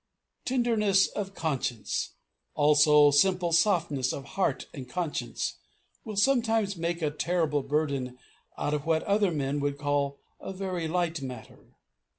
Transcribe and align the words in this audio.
Tenderness 0.45 1.05
of 1.09 1.35
conscience, 1.35 2.15
also, 2.55 3.11
simple 3.11 3.51
softness 3.51 4.11
of 4.11 4.25
heart 4.33 4.65
and 4.73 4.89
conscience, 4.89 5.59
will 6.03 6.15
sometimes 6.15 6.75
make 6.75 7.03
a 7.03 7.11
terrible 7.11 7.61
burden 7.61 8.17
out 8.57 8.73
of 8.73 8.87
what 8.87 9.03
other 9.03 9.29
men 9.29 9.59
would 9.59 9.77
call 9.77 10.19
a 10.39 10.53
very 10.53 10.87
light 10.87 11.21
matter. 11.21 11.75